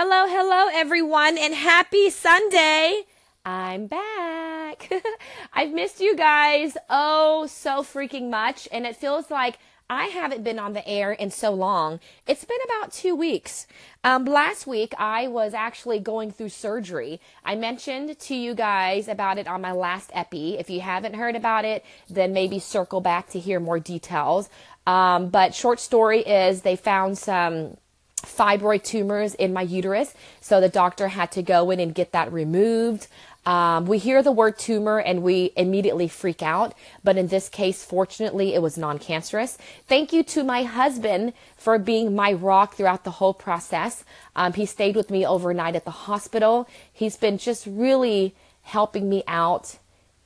Hello, 0.00 0.28
hello, 0.28 0.68
everyone, 0.72 1.36
and 1.36 1.52
happy 1.52 2.08
Sunday. 2.08 3.02
I'm 3.44 3.88
back. 3.88 4.92
I've 5.52 5.72
missed 5.72 5.98
you 5.98 6.14
guys 6.14 6.76
oh 6.88 7.48
so 7.48 7.82
freaking 7.82 8.30
much, 8.30 8.68
and 8.70 8.86
it 8.86 8.94
feels 8.94 9.28
like 9.28 9.58
I 9.90 10.04
haven't 10.04 10.44
been 10.44 10.60
on 10.60 10.74
the 10.74 10.86
air 10.86 11.10
in 11.10 11.32
so 11.32 11.50
long. 11.50 11.98
It's 12.28 12.44
been 12.44 12.60
about 12.64 12.92
two 12.92 13.16
weeks. 13.16 13.66
Um, 14.04 14.24
last 14.24 14.68
week, 14.68 14.94
I 15.00 15.26
was 15.26 15.52
actually 15.52 15.98
going 15.98 16.30
through 16.30 16.50
surgery. 16.50 17.20
I 17.44 17.56
mentioned 17.56 18.20
to 18.20 18.36
you 18.36 18.54
guys 18.54 19.08
about 19.08 19.36
it 19.36 19.48
on 19.48 19.60
my 19.60 19.72
last 19.72 20.12
epi. 20.14 20.58
If 20.58 20.70
you 20.70 20.80
haven't 20.80 21.14
heard 21.14 21.34
about 21.34 21.64
it, 21.64 21.84
then 22.08 22.32
maybe 22.32 22.60
circle 22.60 23.00
back 23.00 23.30
to 23.30 23.40
hear 23.40 23.58
more 23.58 23.80
details. 23.80 24.48
Um, 24.86 25.28
but 25.30 25.56
short 25.56 25.80
story 25.80 26.20
is 26.20 26.62
they 26.62 26.76
found 26.76 27.18
some 27.18 27.78
fibroid 28.20 28.82
tumors 28.82 29.34
in 29.34 29.52
my 29.52 29.62
uterus. 29.62 30.14
So 30.40 30.60
the 30.60 30.68
doctor 30.68 31.08
had 31.08 31.32
to 31.32 31.42
go 31.42 31.70
in 31.70 31.80
and 31.80 31.94
get 31.94 32.12
that 32.12 32.32
removed. 32.32 33.06
Um, 33.46 33.86
we 33.86 33.96
hear 33.96 34.22
the 34.22 34.32
word 34.32 34.58
tumor 34.58 34.98
and 34.98 35.22
we 35.22 35.52
immediately 35.56 36.06
freak 36.06 36.42
out, 36.42 36.74
but 37.02 37.16
in 37.16 37.28
this 37.28 37.48
case, 37.48 37.82
fortunately, 37.82 38.54
it 38.54 38.60
was 38.60 38.76
non 38.76 38.98
cancerous. 38.98 39.56
Thank 39.86 40.12
you 40.12 40.22
to 40.24 40.44
my 40.44 40.64
husband 40.64 41.32
for 41.56 41.78
being 41.78 42.14
my 42.14 42.34
rock 42.34 42.74
throughout 42.74 43.04
the 43.04 43.12
whole 43.12 43.32
process. 43.32 44.04
Um, 44.36 44.52
he 44.52 44.66
stayed 44.66 44.96
with 44.96 45.10
me 45.10 45.24
overnight 45.24 45.76
at 45.76 45.86
the 45.86 45.90
hospital. 45.90 46.68
He's 46.92 47.16
been 47.16 47.38
just 47.38 47.66
really 47.66 48.34
helping 48.62 49.08
me 49.08 49.22
out 49.26 49.78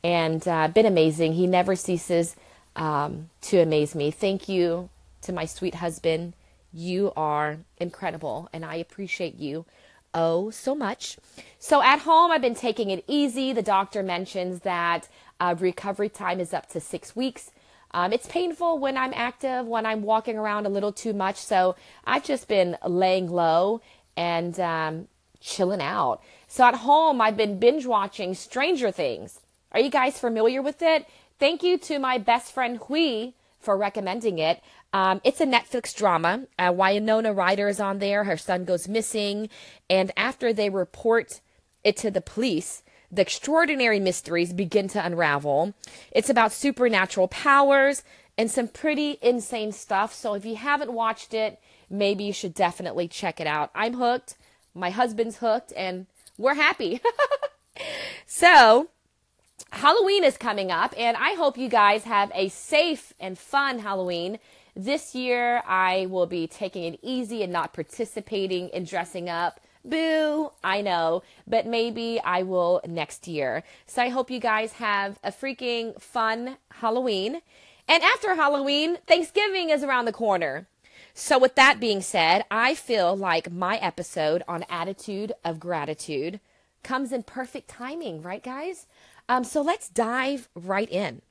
and 0.03 0.47
uh, 0.49 0.67
been 0.69 0.87
amazing. 0.87 1.35
He 1.35 1.47
never 1.47 1.77
ceases 1.77 2.35
um, 2.75 3.31
to 3.43 3.61
amaze 3.61 3.95
me. 3.95 4.11
Thank 4.11 4.49
you 4.49 4.89
to 5.23 5.33
my 5.33 5.45
sweet 5.45 5.77
husband. 5.77 6.33
You 6.73 7.13
are 7.17 7.59
incredible, 7.79 8.49
and 8.53 8.65
I 8.65 8.77
appreciate 8.77 9.37
you 9.39 9.67
oh 10.15 10.51
so 10.51 10.75
much. 10.75 11.19
So 11.59 11.83
at 11.83 12.01
home, 12.01 12.31
I've 12.31 12.43
been 12.43 12.55
taking 12.55 12.91
it 12.91 13.05
easy. 13.07 13.53
The 13.53 13.63
doctor 13.63 14.03
mentions 14.03 14.61
that 14.61 15.09
uh, 15.41 15.55
recovery 15.59 16.09
time 16.09 16.41
is 16.41 16.53
up 16.53 16.69
to 16.71 16.81
six 16.81 17.17
weeks. 17.17 17.51
Um, 17.93 18.13
it's 18.13 18.27
painful 18.27 18.79
when 18.79 18.97
I'm 18.97 19.13
active, 19.15 19.67
when 19.67 19.85
I'm 19.85 20.03
walking 20.03 20.39
around 20.39 20.67
a 20.67 20.71
little 20.71 20.93
too 20.93 21.13
much. 21.13 21.37
So 21.37 21.77
I've 22.05 22.25
just 22.25 22.49
been 22.49 22.79
laying 22.87 23.31
low 23.31 23.83
and 24.17 24.59
um, 24.61 25.09
chilling 25.41 25.83
out. 25.83 26.23
So 26.49 26.65
at 26.65 26.77
home, 26.77 27.21
I've 27.21 27.37
been 27.37 27.59
binge 27.59 27.87
watching 27.87 28.35
Stranger 28.35 28.91
Things. 28.91 29.41
Are 29.73 29.81
you 29.81 29.91
guys 29.91 30.19
familiar 30.19 30.63
with 30.63 30.81
it? 30.83 31.07
Thank 31.39 31.63
you 31.63 31.77
to 31.79 31.99
my 31.99 32.19
best 32.19 32.53
friend 32.53 32.79
Hui 32.89 33.33
for 33.63 33.77
recommending 33.77 34.39
it. 34.39 34.61
Um, 34.93 35.21
it's 35.25 35.41
a 35.41 35.47
Netflix 35.47 35.95
drama. 35.95 36.47
Uh, 36.59 36.73
Winona 36.75 37.33
Ryder 37.33 37.69
is 37.69 37.81
on 37.81 37.99
there. 37.99 38.25
Her 38.25 38.37
son 38.37 38.65
goes 38.65 38.89
missing. 38.89 39.49
And 39.89 40.13
after 40.17 40.53
they 40.53 40.69
report 40.69 41.41
it 41.85 41.97
to 41.99 42.11
the 42.11 42.21
police, 42.21 42.83
the 43.11 43.23
extraordinary 43.23 44.01
mysteries 44.01 44.53
begin 44.53 44.89
to 44.89 45.05
unravel. 45.05 45.75
It's 46.11 46.31
about 46.31 46.53
supernatural 46.53 47.29
powers 47.29 48.03
and 48.39 48.51
some 48.51 48.69
pretty 48.69 49.19
insane 49.23 49.73
stuff. 49.73 50.15
So 50.15 50.35
if 50.35 50.45
you 50.45 50.57
haven't 50.57 50.93
watched 50.93 51.35
it, 51.35 51.61
maybe 51.91 52.25
you 52.25 52.33
should 52.33 52.55
definitely 52.55 53.09
check 53.09 53.41
it 53.41 53.47
out. 53.47 53.71
I'm 53.75 53.95
hooked. 53.95 54.37
My 54.75 54.91
husband's 54.91 55.37
hooked, 55.37 55.73
and 55.77 56.07
we're 56.39 56.55
happy. 56.55 57.01
so, 58.27 58.89
Halloween 59.73 60.23
is 60.23 60.37
coming 60.37 60.71
up, 60.71 60.95
and 60.99 61.17
I 61.17 61.33
hope 61.33 61.57
you 61.57 61.71
guys 61.71 62.05
have 62.05 62.31
a 62.35 62.51
safe 62.51 63.15
and 63.19 63.39
fun 63.39 63.79
Halloween. 63.79 64.39
This 64.77 65.15
year, 65.15 65.63
I 65.67 66.07
will 66.11 66.27
be 66.27 66.47
taking 66.47 66.85
it 66.85 67.01
easy 67.03 67.43
and 67.43 67.51
not 67.51 67.73
participating 67.73 68.69
in 68.69 68.85
dressing 68.85 69.31
up. 69.31 69.61
Boo, 69.83 70.53
I 70.63 70.83
know, 70.83 71.23
but 71.47 71.67
maybe 71.67 72.21
I 72.23 72.43
will 72.43 72.83
next 72.87 73.27
year. 73.27 73.65
So 73.87 74.03
I 74.03 74.11
hope 74.11 74.31
you 74.31 74.41
guys 74.41 74.75
have 74.75 75.19
a 75.25 75.33
freaking 75.33 75.99
fun 76.01 76.59
Halloween. 76.71 77.41
And 77.89 78.03
after 78.03 78.35
Halloween, 78.35 78.99
Thanksgiving 79.07 79.71
is 79.71 79.83
around 79.83 80.05
the 80.05 80.13
corner. 80.13 80.69
So, 81.15 81.39
with 81.39 81.57
that 81.57 81.81
being 81.81 82.03
said, 82.03 82.45
I 82.51 82.75
feel 82.75 83.17
like 83.17 83.51
my 83.51 83.79
episode 83.79 84.43
on 84.47 84.65
attitude 84.69 85.33
of 85.45 85.61
gratitude 85.61 86.41
comes 86.83 87.13
in 87.13 87.23
perfect 87.23 87.69
timing, 87.69 88.23
right, 88.23 88.43
guys? 88.43 88.87
Um, 89.29 89.45
so, 89.45 89.63
let's 89.63 89.89
dive 89.89 90.49
right 90.55 90.91
in. 90.91 91.23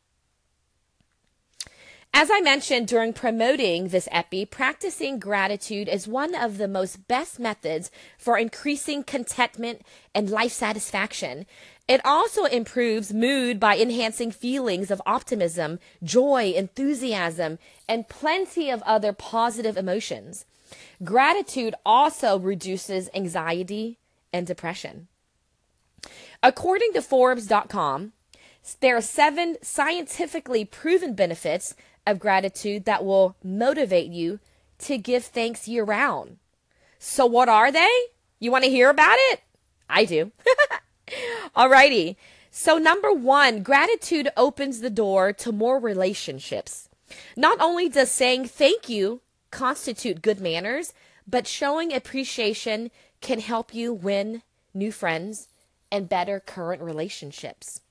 As 2.13 2.29
I 2.29 2.41
mentioned 2.41 2.89
during 2.89 3.13
promoting 3.13 3.87
this 3.87 4.09
epi, 4.11 4.45
practicing 4.45 5.17
gratitude 5.17 5.87
is 5.87 6.09
one 6.09 6.35
of 6.35 6.57
the 6.57 6.67
most 6.67 7.07
best 7.07 7.39
methods 7.39 7.89
for 8.17 8.37
increasing 8.37 9.03
contentment 9.03 9.81
and 10.13 10.29
life 10.29 10.51
satisfaction. 10.51 11.45
It 11.87 12.01
also 12.03 12.43
improves 12.45 13.13
mood 13.13 13.61
by 13.61 13.77
enhancing 13.77 14.31
feelings 14.31 14.91
of 14.91 15.01
optimism, 15.05 15.79
joy, 16.03 16.53
enthusiasm, 16.53 17.59
and 17.87 18.09
plenty 18.09 18.69
of 18.69 18.81
other 18.83 19.13
positive 19.13 19.77
emotions. 19.77 20.45
Gratitude 21.03 21.75
also 21.85 22.37
reduces 22.37 23.09
anxiety 23.13 23.99
and 24.33 24.45
depression. 24.45 25.07
According 26.43 26.93
to 26.93 27.01
Forbes.com, 27.03 28.13
there 28.79 28.97
are 28.97 29.01
seven 29.01 29.57
scientifically 29.61 30.65
proven 30.65 31.13
benefits 31.13 31.75
of 32.07 32.19
gratitude 32.19 32.85
that 32.85 33.05
will 33.05 33.35
motivate 33.43 34.11
you 34.11 34.39
to 34.79 34.97
give 34.97 35.23
thanks 35.23 35.67
year 35.67 35.83
round. 35.83 36.37
So, 36.97 37.27
what 37.27 37.47
are 37.47 37.71
they? 37.71 37.89
You 38.39 38.51
want 38.51 38.63
to 38.63 38.71
hear 38.71 38.89
about 38.89 39.17
it? 39.31 39.41
I 39.87 40.05
do. 40.05 40.31
Alrighty. 41.55 42.15
So, 42.49 42.79
number 42.79 43.13
one, 43.13 43.61
gratitude 43.61 44.29
opens 44.35 44.79
the 44.79 44.89
door 44.89 45.33
to 45.33 45.51
more 45.51 45.79
relationships. 45.79 46.89
Not 47.35 47.59
only 47.61 47.87
does 47.87 48.09
saying 48.09 48.45
thank 48.45 48.89
you 48.89 49.21
constitute 49.51 50.23
good 50.23 50.39
manners, 50.39 50.93
but 51.27 51.45
showing 51.45 51.93
appreciation 51.93 52.89
can 53.19 53.39
help 53.39 53.75
you 53.75 53.93
win 53.93 54.41
new 54.73 54.91
friends 54.91 55.49
and 55.91 56.09
better 56.09 56.39
current 56.39 56.81
relationships. 56.81 57.81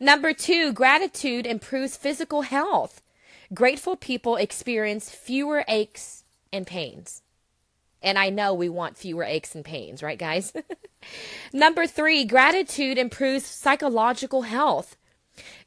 Number 0.00 0.32
two, 0.32 0.72
gratitude 0.72 1.46
improves 1.46 1.96
physical 1.96 2.42
health. 2.42 3.02
Grateful 3.52 3.96
people 3.96 4.36
experience 4.36 5.10
fewer 5.10 5.64
aches 5.66 6.24
and 6.52 6.66
pains. 6.66 7.22
And 8.00 8.16
I 8.16 8.30
know 8.30 8.54
we 8.54 8.68
want 8.68 8.96
fewer 8.96 9.24
aches 9.24 9.54
and 9.54 9.64
pains, 9.64 10.02
right, 10.02 10.18
guys? 10.18 10.52
Number 11.52 11.86
three, 11.86 12.24
gratitude 12.24 12.96
improves 12.96 13.44
psychological 13.44 14.42
health. 14.42 14.96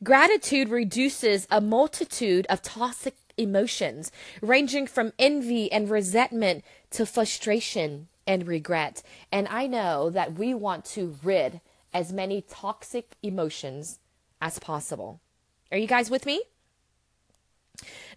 Gratitude 0.03 0.69
reduces 0.69 1.47
a 1.49 1.59
multitude 1.59 2.45
of 2.47 2.61
toxic 2.61 3.15
emotions, 3.37 4.11
ranging 4.41 4.87
from 4.87 5.13
envy 5.19 5.71
and 5.71 5.89
resentment 5.89 6.63
to 6.91 7.05
frustration 7.05 8.07
and 8.31 8.47
regret. 8.47 9.03
And 9.29 9.45
I 9.49 9.67
know 9.67 10.09
that 10.09 10.35
we 10.35 10.53
want 10.53 10.85
to 10.85 11.17
rid 11.21 11.59
as 11.93 12.13
many 12.13 12.41
toxic 12.41 13.17
emotions 13.21 13.99
as 14.41 14.57
possible. 14.57 15.19
Are 15.69 15.77
you 15.77 15.85
guys 15.85 16.09
with 16.09 16.25
me? 16.25 16.41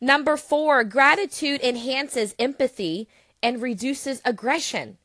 Number 0.01 0.37
four, 0.37 0.85
gratitude 0.85 1.61
enhances 1.63 2.37
empathy 2.39 3.09
and 3.43 3.61
reduces 3.61 4.23
aggression. 4.25 4.99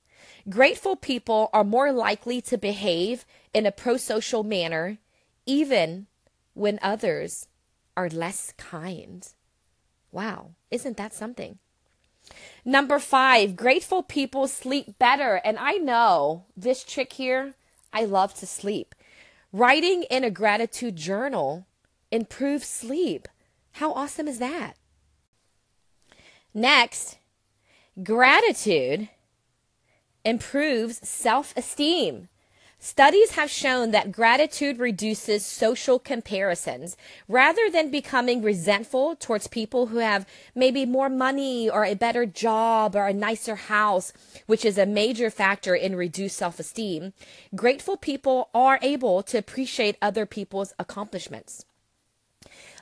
Grateful 0.47 0.95
people 0.95 1.49
are 1.53 1.63
more 1.63 1.91
likely 1.91 2.39
to 2.41 2.57
behave 2.57 3.25
in 3.51 3.65
a 3.65 3.71
pro 3.71 3.97
social 3.97 4.43
manner, 4.43 4.99
even 5.47 6.05
when 6.53 6.77
others 6.83 7.47
are 7.97 8.09
less 8.09 8.53
kind. 8.57 9.27
Wow, 10.11 10.51
isn't 10.69 10.97
that 10.97 11.15
something? 11.15 11.57
Number 12.65 12.99
five, 12.99 13.55
grateful 13.55 14.03
people 14.03 14.47
sleep 14.47 14.99
better. 14.99 15.41
And 15.43 15.57
I 15.57 15.73
know 15.73 16.45
this 16.55 16.83
trick 16.83 17.13
here, 17.13 17.55
I 17.91 18.05
love 18.05 18.33
to 18.35 18.45
sleep. 18.45 18.95
Writing 19.51 20.03
in 20.03 20.23
a 20.23 20.29
gratitude 20.29 20.95
journal 20.95 21.65
improves 22.11 22.67
sleep. 22.67 23.27
How 23.73 23.93
awesome 23.93 24.27
is 24.27 24.39
that? 24.39 24.73
Next, 26.53 27.17
gratitude 28.03 29.09
improves 30.25 31.07
self 31.07 31.53
esteem. 31.55 32.27
Studies 32.81 33.31
have 33.31 33.51
shown 33.51 33.91
that 33.91 34.09
gratitude 34.09 34.79
reduces 34.79 35.45
social 35.45 35.99
comparisons. 35.99 36.95
Rather 37.27 37.69
than 37.69 37.91
becoming 37.91 38.41
resentful 38.41 39.17
towards 39.17 39.47
people 39.47 39.87
who 39.87 39.97
have 39.97 40.25
maybe 40.55 40.85
more 40.85 41.09
money 41.09 41.69
or 41.69 41.83
a 41.83 41.93
better 41.93 42.25
job 42.25 42.95
or 42.95 43.05
a 43.05 43.13
nicer 43.13 43.57
house, 43.57 44.13
which 44.45 44.63
is 44.63 44.77
a 44.77 44.85
major 44.85 45.29
factor 45.29 45.75
in 45.75 45.93
reduced 45.93 46.37
self 46.37 46.57
esteem, 46.57 47.11
grateful 47.53 47.97
people 47.97 48.47
are 48.53 48.79
able 48.81 49.23
to 49.23 49.37
appreciate 49.37 49.97
other 50.01 50.25
people's 50.25 50.73
accomplishments. 50.79 51.65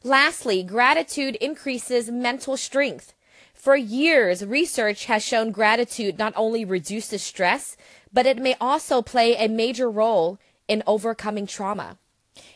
Lastly, 0.04 0.62
gratitude 0.62 1.36
increases 1.38 2.12
mental 2.12 2.56
strength. 2.56 3.16
For 3.56 3.76
years, 3.76 4.46
research 4.46 5.06
has 5.06 5.24
shown 5.24 5.52
gratitude 5.52 6.20
not 6.20 6.34
only 6.36 6.64
reduces 6.64 7.24
stress, 7.24 7.76
but 8.18 8.26
it 8.26 8.40
may 8.40 8.56
also 8.60 9.04
play 9.04 9.36
a 9.36 9.48
major 9.48 9.88
role 9.92 10.40
in 10.68 10.82
overcoming 10.88 11.46
trauma. 11.46 12.00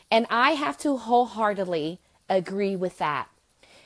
And 0.10 0.26
I 0.28 0.54
have 0.54 0.76
to 0.80 0.98
wholeheartedly 0.98 2.00
agree 2.28 2.76
with 2.76 2.98
that. 2.98 3.28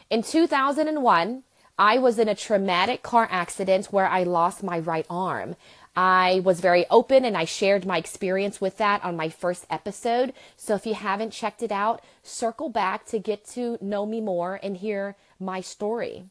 In 0.10 0.24
2001, 0.24 1.44
I 1.78 1.98
was 1.98 2.18
in 2.18 2.30
a 2.30 2.34
traumatic 2.34 3.04
car 3.04 3.28
accident 3.30 3.88
where 3.88 4.08
I 4.08 4.24
lost 4.24 4.64
my 4.64 4.80
right 4.80 5.06
arm. 5.10 5.58
I 5.98 6.42
was 6.46 6.62
very 6.62 6.86
open 6.90 7.26
and 7.26 7.36
I 7.36 7.44
shared 7.44 7.86
my 7.86 7.98
experience 7.98 8.62
with 8.62 8.78
that 8.78 9.04
on 9.04 9.18
my 9.18 9.28
first 9.28 9.66
episode. 9.70 10.32
So 10.56 10.76
if 10.76 10.86
you 10.86 10.94
haven't 10.94 11.32
checked 11.32 11.62
it 11.62 11.74
out, 11.74 12.02
circle 12.24 12.70
back 12.70 13.06
to 13.08 13.20
get 13.20 13.46
to 13.50 13.78
know 13.82 14.06
me 14.06 14.22
more 14.22 14.62
and 14.64 14.78
hear 14.78 15.18
my 15.42 15.60
story. 15.60 16.24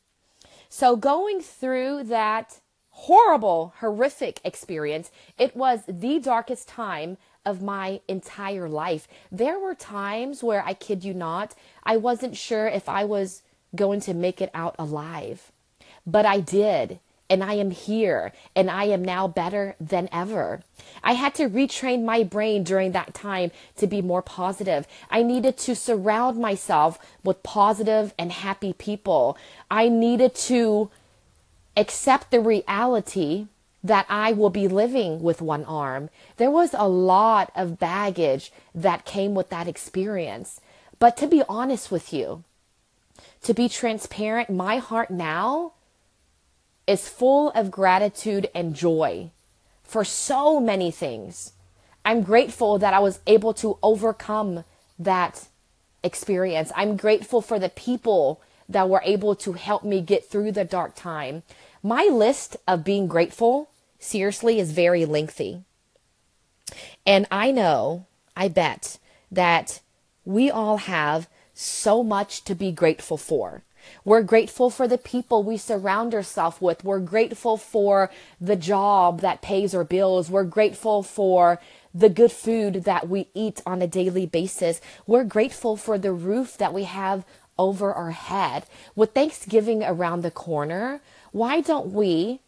So 0.71 0.97
going 0.97 1.43
through 1.43 2.05
that 2.05 2.61
horrible, 2.95 3.75
horrific 3.81 4.41
experience, 4.45 5.11
it 5.37 5.57
was 5.57 5.83
the 5.89 6.19
darkest 6.21 6.69
time 6.69 7.19
of 7.45 7.61
my 7.61 8.01
entire 8.09 8.69
life. 8.69 9.09
There 9.31 9.59
were 9.59 9.75
times 9.75 10.43
where 10.43 10.65
I 10.65 10.75
kid 10.75 11.05
you 11.05 11.13
not, 11.13 11.55
I 11.83 11.97
wasn't 11.97 12.37
sure 12.37 12.67
if 12.67 12.89
I 12.89 13.05
was 13.05 13.43
going 13.75 14.01
to 14.03 14.15
make 14.15 14.41
it 14.41 14.51
out 14.55 14.77
alive, 14.79 15.51
but 16.07 16.25
I 16.25 16.41
did 16.41 17.01
and 17.29 17.43
I 17.43 17.55
am 17.55 17.73
here 17.73 18.33
and 18.55 18.71
I 18.71 18.85
am 18.85 19.05
now 19.05 19.27
better 19.27 19.75
than 19.81 20.09
ever. 20.13 20.61
I 21.03 21.15
had 21.15 21.35
to 21.35 21.49
retrain 21.49 22.05
my 22.05 22.23
brain 22.23 22.63
during 22.63 22.93
that 22.93 23.13
time 23.13 23.51
to 23.77 23.87
be 23.89 24.03
more 24.03 24.23
positive. 24.23 24.87
I 25.11 25.23
needed 25.23 25.57
to 25.59 25.75
surround 25.75 26.39
myself 26.39 26.99
with 27.25 27.43
positive 27.43 28.15
and 28.19 28.31
happy 28.31 28.73
people. 28.73 29.37
I 29.71 29.89
needed 29.89 30.35
to 30.47 30.91
accept 31.77 32.31
the 32.31 32.41
reality 32.41 33.47
that 33.83 34.07
I 34.09 34.33
will 34.33 34.51
be 34.51 34.67
living 34.67 35.23
with 35.23 35.43
one 35.43 35.65
arm. 35.65 36.09
There 36.39 36.51
was 36.51 36.75
a 36.75 36.89
lot 36.89 37.53
of 37.55 37.79
baggage 37.79 38.51
that 38.75 39.05
came 39.05 39.35
with 39.35 39.51
that 39.51 39.69
experience. 39.69 40.61
But 40.99 41.17
to 41.19 41.27
be 41.27 41.43
honest 41.49 41.91
with 41.91 42.13
you, 42.13 42.45
to 43.43 43.53
be 43.53 43.69
transparent, 43.69 44.49
my 44.49 44.79
heart 44.79 45.11
now 45.11 45.73
is 46.87 47.09
full 47.09 47.51
of 47.51 47.71
gratitude 47.71 48.49
and 48.55 48.75
joy 48.75 49.31
for 49.83 50.05
so 50.05 50.61
many 50.61 50.91
things. 50.91 51.53
I'm 52.05 52.23
grateful 52.23 52.79
that 52.79 52.95
I 52.95 53.01
was 53.01 53.21
able 53.27 53.53
to 53.55 53.79
overcome 53.83 54.65
that 54.99 55.49
experience. 56.03 56.73
I'm 56.75 56.97
grateful 56.97 57.41
for 57.43 57.59
the 57.59 57.69
people 57.69 58.41
that 58.69 58.89
were 58.89 59.03
able 59.05 59.35
to 59.37 59.53
help 59.53 59.85
me 59.85 60.01
get 60.01 60.29
through 60.29 60.53
the 60.53 60.65
dark 60.65 60.95
time. 60.95 61.43
My 61.83 62.09
list 62.11 62.57
of 62.67 62.85
being 62.85 63.07
grateful, 63.07 63.71
seriously, 63.99 64.59
is 64.59 64.73
very 64.73 65.05
lengthy. 65.05 65.63
And 67.07 67.27
I 67.31 67.51
know, 67.51 68.07
I 68.37 68.49
bet, 68.49 68.99
that 69.31 69.81
we 70.25 70.51
all 70.51 70.79
have 70.79 71.29
so 71.53 72.03
much 72.03 72.45
to 72.45 72.55
be 72.55 72.73
grateful 72.73 73.17
for. 73.17 73.63
We're 74.05 74.23
grateful 74.23 74.71
for 74.71 74.89
the 74.89 74.99
people 74.99 75.43
we 75.43 75.59
surround 75.59 76.15
ourselves 76.15 76.61
with. 76.61 76.85
We're 76.85 77.01
grateful 77.01 77.59
for 77.59 78.11
the 78.41 78.57
job 78.57 79.21
that 79.21 79.43
pays 79.43 79.75
our 79.75 79.85
bills. 79.85 80.31
We're 80.31 80.45
grateful 80.45 81.03
for 81.03 81.61
the 81.95 82.09
good 82.09 82.33
food 82.33 82.85
that 82.85 83.09
we 83.09 83.29
eat 83.35 83.61
on 83.67 83.83
a 83.83 83.87
daily 83.87 84.27
basis. 84.27 84.81
We're 85.07 85.25
grateful 85.25 85.77
for 85.77 85.99
the 85.99 86.13
roof 86.13 86.57
that 86.57 86.75
we 86.75 86.85
have 86.85 87.25
over 87.59 87.93
our 87.93 88.11
head. 88.11 88.65
With 88.95 89.13
Thanksgiving 89.13 89.83
around 89.83 90.23
the 90.23 90.31
corner, 90.31 91.01
why 91.33 91.61
don't 91.61 91.93
we 91.93 92.41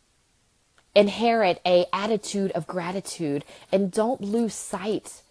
inherit 0.95 1.61
a 1.67 1.87
attitude 1.93 2.51
of 2.53 2.67
gratitude 2.67 3.45
and 3.71 3.93
don't 3.93 4.21
lose 4.21 4.55
sight 4.55 5.23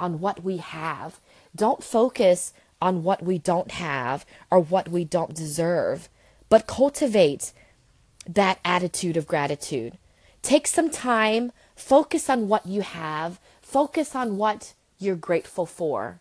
on 0.00 0.20
what 0.20 0.42
we 0.42 0.56
have? 0.58 1.20
Don't 1.54 1.84
focus 1.84 2.52
on 2.80 3.04
what 3.04 3.22
we 3.22 3.38
don't 3.38 3.70
have 3.70 4.26
or 4.50 4.58
what 4.58 4.88
we 4.88 5.04
don't 5.04 5.34
deserve, 5.34 6.08
but 6.48 6.66
cultivate 6.66 7.52
that 8.28 8.58
attitude 8.64 9.16
of 9.16 9.26
gratitude. 9.26 9.96
Take 10.42 10.66
some 10.66 10.90
time, 10.90 11.52
focus 11.76 12.28
on 12.28 12.48
what 12.48 12.66
you 12.66 12.80
have, 12.80 13.38
focus 13.60 14.16
on 14.16 14.36
what 14.36 14.74
you're 14.98 15.14
grateful 15.14 15.66
for, 15.66 16.20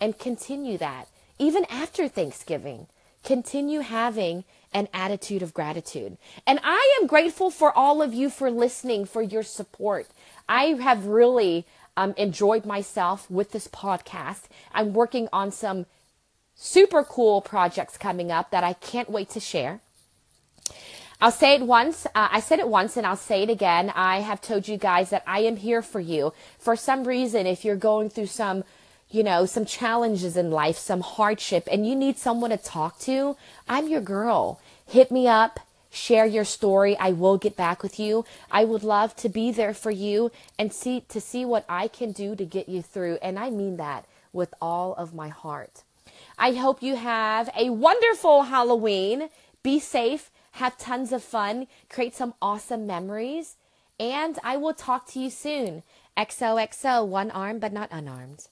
and 0.00 0.18
continue 0.18 0.78
that. 0.78 1.08
Even 1.38 1.64
after 1.66 2.08
Thanksgiving, 2.08 2.86
continue 3.24 3.80
having 3.80 4.44
an 4.72 4.88
attitude 4.92 5.42
of 5.42 5.54
gratitude. 5.54 6.16
And 6.46 6.60
I 6.62 6.98
am 7.00 7.06
grateful 7.06 7.50
for 7.50 7.76
all 7.76 8.02
of 8.02 8.14
you 8.14 8.30
for 8.30 8.50
listening, 8.50 9.04
for 9.04 9.22
your 9.22 9.42
support. 9.42 10.06
I 10.48 10.64
have 10.80 11.06
really 11.06 11.66
um, 11.96 12.14
enjoyed 12.16 12.64
myself 12.64 13.30
with 13.30 13.52
this 13.52 13.68
podcast. 13.68 14.42
I'm 14.72 14.92
working 14.92 15.28
on 15.32 15.50
some 15.50 15.86
super 16.54 17.02
cool 17.02 17.40
projects 17.40 17.96
coming 17.96 18.30
up 18.30 18.50
that 18.50 18.64
I 18.64 18.74
can't 18.74 19.10
wait 19.10 19.30
to 19.30 19.40
share. 19.40 19.80
I'll 21.20 21.30
say 21.30 21.54
it 21.54 21.62
once. 21.62 22.06
Uh, 22.06 22.28
I 22.30 22.40
said 22.40 22.58
it 22.58 22.68
once 22.68 22.96
and 22.96 23.06
I'll 23.06 23.16
say 23.16 23.42
it 23.42 23.50
again. 23.50 23.90
I 23.94 24.20
have 24.20 24.42
told 24.42 24.68
you 24.68 24.76
guys 24.76 25.10
that 25.10 25.22
I 25.26 25.40
am 25.40 25.56
here 25.56 25.80
for 25.80 26.00
you. 26.00 26.34
For 26.58 26.76
some 26.76 27.04
reason, 27.04 27.46
if 27.46 27.64
you're 27.64 27.76
going 27.76 28.10
through 28.10 28.26
some, 28.26 28.64
you 29.10 29.22
know, 29.22 29.46
some 29.46 29.64
challenges 29.64 30.36
in 30.36 30.50
life, 30.50 30.76
some 30.76 31.00
hardship, 31.00 31.68
and 31.70 31.86
you 31.86 31.94
need 31.94 32.18
someone 32.18 32.50
to 32.50 32.56
talk 32.56 32.98
to, 33.00 33.36
I'm 33.68 33.88
your 33.88 34.00
girl. 34.00 34.60
Hit 34.86 35.10
me 35.10 35.28
up. 35.28 35.60
Share 35.90 36.26
your 36.26 36.44
story. 36.44 36.96
I 36.98 37.12
will 37.12 37.38
get 37.38 37.56
back 37.56 37.82
with 37.82 37.98
you. 37.98 38.26
I 38.50 38.64
would 38.64 38.82
love 38.82 39.16
to 39.16 39.30
be 39.30 39.50
there 39.50 39.72
for 39.72 39.90
you 39.90 40.30
and 40.58 40.72
see 40.72 41.00
to 41.08 41.20
see 41.20 41.44
what 41.44 41.64
I 41.68 41.88
can 41.88 42.12
do 42.12 42.36
to 42.36 42.44
get 42.44 42.68
you 42.68 42.82
through. 42.82 43.18
And 43.22 43.38
I 43.38 43.48
mean 43.48 43.78
that 43.78 44.04
with 44.32 44.52
all 44.60 44.94
of 44.94 45.14
my 45.14 45.28
heart. 45.28 45.84
I 46.38 46.52
hope 46.52 46.82
you 46.82 46.96
have 46.96 47.48
a 47.56 47.70
wonderful 47.70 48.42
Halloween. 48.42 49.30
Be 49.62 49.80
safe, 49.80 50.30
have 50.52 50.76
tons 50.76 51.12
of 51.12 51.22
fun, 51.22 51.66
create 51.88 52.14
some 52.14 52.34
awesome 52.42 52.86
memories, 52.86 53.56
and 53.98 54.38
I 54.44 54.58
will 54.58 54.74
talk 54.74 55.06
to 55.08 55.18
you 55.18 55.30
soon. 55.30 55.82
XOXO, 56.16 57.06
one 57.06 57.30
arm 57.30 57.58
but 57.58 57.72
not 57.72 57.88
unarmed. 57.90 58.44